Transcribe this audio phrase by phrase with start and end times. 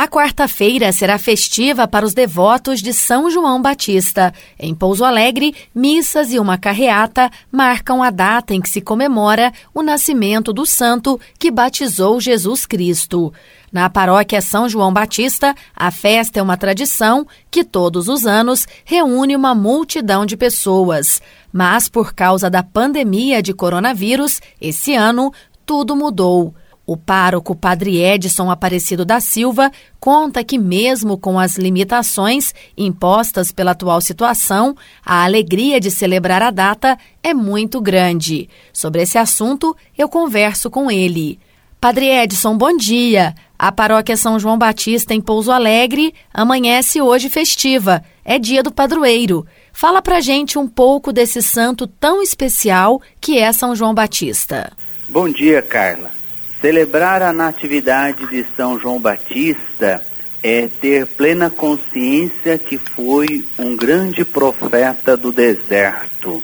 [0.00, 4.32] A quarta-feira será festiva para os devotos de São João Batista.
[4.56, 9.82] Em Pouso Alegre, missas e uma carreata marcam a data em que se comemora o
[9.82, 13.32] nascimento do santo que batizou Jesus Cristo.
[13.72, 19.34] Na paróquia São João Batista, a festa é uma tradição que todos os anos reúne
[19.34, 21.20] uma multidão de pessoas.
[21.52, 25.32] Mas por causa da pandemia de coronavírus, esse ano
[25.66, 26.54] tudo mudou.
[26.88, 33.72] O pároco Padre Edson Aparecido da Silva conta que, mesmo com as limitações impostas pela
[33.72, 38.48] atual situação, a alegria de celebrar a data é muito grande.
[38.72, 41.38] Sobre esse assunto, eu converso com ele.
[41.78, 43.34] Padre Edson, bom dia.
[43.58, 48.02] A paróquia São João Batista em Pouso Alegre amanhece hoje festiva.
[48.24, 49.46] É dia do padroeiro.
[49.74, 54.72] Fala pra gente um pouco desse santo tão especial que é São João Batista.
[55.06, 56.16] Bom dia, Carla.
[56.60, 60.02] Celebrar a Natividade de São João Batista
[60.42, 66.42] é ter plena consciência que foi um grande profeta do deserto,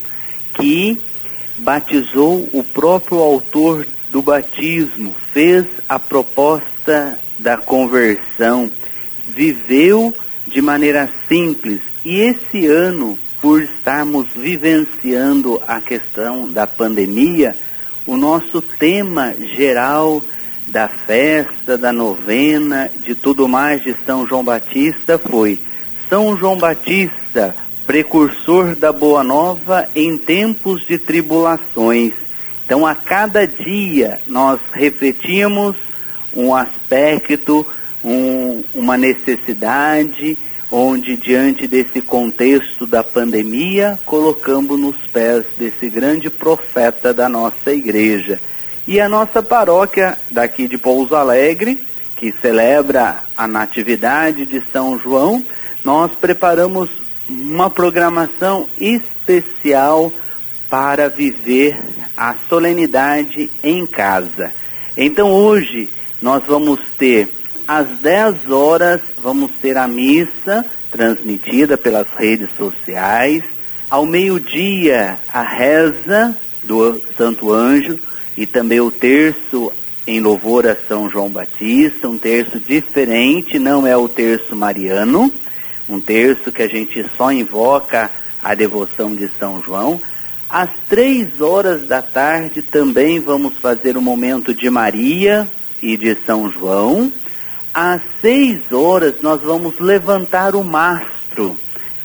[0.55, 1.00] que
[1.58, 8.70] batizou o próprio autor do batismo, fez a proposta da conversão,
[9.24, 10.14] viveu
[10.46, 11.80] de maneira simples.
[12.05, 17.56] E esse ano, por estarmos vivenciando a questão da pandemia,
[18.06, 20.22] o nosso tema geral
[20.66, 25.61] da festa, da novena, de tudo mais de São João Batista foi
[26.08, 27.55] São João Batista,
[27.86, 32.12] precursor da Boa Nova em tempos de tribulações.
[32.64, 35.77] Então, a cada dia nós refletimos
[36.34, 37.66] um aspecto,
[38.02, 40.39] um, uma necessidade,
[40.75, 48.41] onde, diante desse contexto da pandemia, colocamos nos pés desse grande profeta da nossa igreja.
[48.84, 51.80] E a nossa paróquia daqui de Pouso Alegre,
[52.17, 55.45] que celebra a Natividade de São João,
[55.84, 56.91] nós preparamos
[57.28, 60.12] uma programação especial
[60.69, 61.79] para viver
[62.17, 64.52] a solenidade em casa.
[64.96, 65.89] Então hoje
[66.20, 67.33] nós vamos ter
[67.67, 73.42] às 10 horas vamos ter a missa transmitida pelas redes sociais.
[73.91, 77.98] Ao meio-dia, a reza do Santo Anjo
[78.36, 79.73] e também o terço
[80.07, 85.33] em louvor a São João Batista, um terço diferente, não é o terço mariano,
[85.89, 88.11] um terço que a gente só invoca
[88.42, 90.01] a devoção de São João.
[90.48, 95.48] Às três horas da tarde também vamos fazer o momento de Maria
[95.83, 97.11] e de São João
[97.74, 101.58] às seis horas nós vamos levantar o mastro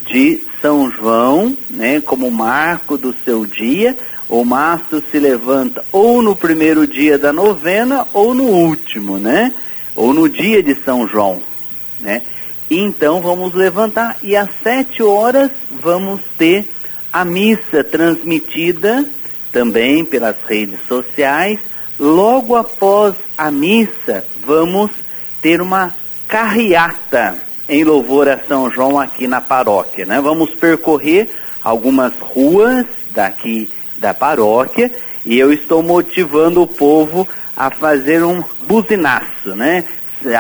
[0.08, 3.96] de São João, né, como marco do seu dia.
[4.28, 9.54] O mastro se levanta ou no primeiro dia da novena ou no último, né?
[9.96, 11.42] Ou no dia de São João,
[12.00, 12.22] né?
[12.70, 15.50] Então vamos levantar e às sete horas
[15.82, 16.68] vamos ter
[17.12, 19.04] a missa transmitida
[19.52, 21.60] também pelas redes sociais.
[22.00, 24.92] Logo após a missa, vamos
[25.42, 25.94] ter uma
[26.28, 27.36] carreata
[27.68, 30.20] em louvor a São João aqui na paróquia, né?
[30.22, 31.30] Vamos percorrer
[31.64, 34.92] algumas ruas daqui da paróquia
[35.26, 39.84] e eu estou motivando o povo a fazer um buzinaço, né?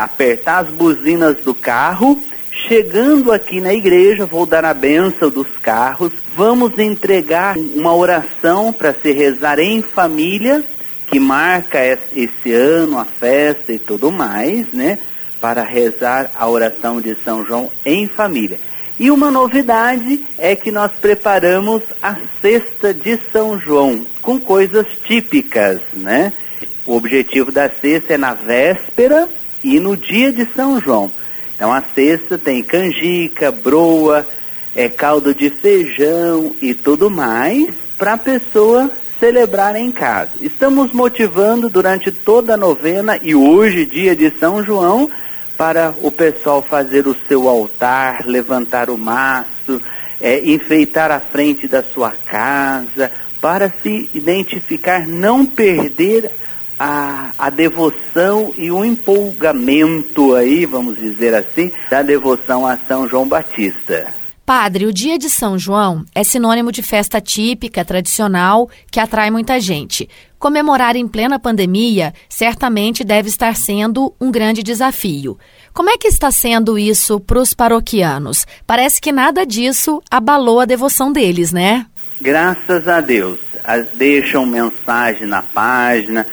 [0.01, 2.21] Apertar as buzinas do carro,
[2.67, 8.93] chegando aqui na igreja, vou dar a benção dos carros, vamos entregar uma oração para
[8.93, 10.63] se rezar em família
[11.09, 11.79] que marca
[12.13, 14.99] esse ano, a festa e tudo mais, né?
[15.41, 18.59] Para rezar a oração de São João em família.
[18.99, 25.79] E uma novidade é que nós preparamos a cesta de São João com coisas típicas,
[25.93, 26.33] né?
[26.85, 29.27] O objetivo da cesta é na véspera
[29.63, 31.11] e no dia de São João.
[31.55, 34.27] Então a cesta tem canjica, broa,
[34.75, 40.31] é caldo de feijão e tudo mais para a pessoa celebrar em casa.
[40.39, 45.09] Estamos motivando durante toda a novena e hoje, dia de São João,
[45.57, 49.81] para o pessoal fazer o seu altar, levantar o maço,
[50.21, 53.11] é, enfeitar a frente da sua casa,
[53.41, 56.31] para se identificar, não perder
[56.77, 63.27] a, a devoção e o empolgamento aí, vamos dizer assim, da devoção a São João
[63.27, 64.18] Batista.
[64.49, 69.59] Padre, o dia de São João é sinônimo de festa típica, tradicional, que atrai muita
[69.59, 70.09] gente.
[70.39, 75.37] Comemorar em plena pandemia certamente deve estar sendo um grande desafio.
[75.71, 78.47] Como é que está sendo isso para os paroquianos?
[78.65, 81.85] Parece que nada disso abalou a devoção deles, né?
[82.19, 83.37] Graças a Deus.
[83.93, 86.25] Deixam mensagem na página,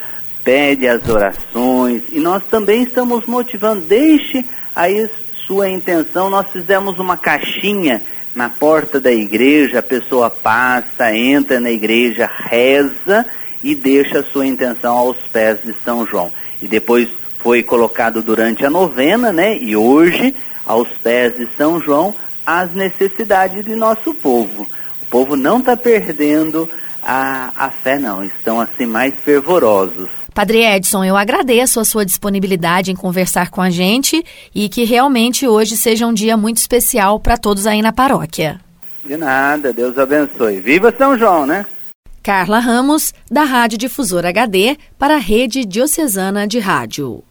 [0.42, 3.82] pede as orações e nós também estamos motivando.
[3.82, 4.42] Deixe
[4.74, 5.06] aí
[5.46, 8.02] sua intenção, nós fizemos uma caixinha
[8.34, 13.25] na porta da igreja, a pessoa passa, entra na igreja, reza
[13.62, 16.31] e deixa a sua intenção aos pés de São João.
[16.60, 17.08] E depois
[17.38, 19.56] foi colocado durante a novena, né?
[19.56, 20.34] E hoje,
[20.66, 22.14] aos pés de São João,
[22.44, 24.69] as necessidades de nosso povo.
[25.02, 26.69] O povo não está perdendo
[27.02, 30.10] a, a fé, não, estão assim mais fervorosos.
[30.36, 34.22] Padre Edson, eu agradeço a sua disponibilidade em conversar com a gente
[34.54, 38.60] e que realmente hoje seja um dia muito especial para todos aí na paróquia.
[39.02, 40.60] De nada, Deus abençoe.
[40.60, 41.64] Viva São João, né?
[42.22, 47.24] Carla Ramos, da Rádio Difusor HD, para a Rede Diocesana de Rádio.